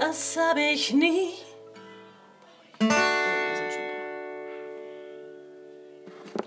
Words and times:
das 0.00 0.36
hab 0.36 0.56
ich 0.56 0.92
nie. 0.92 1.34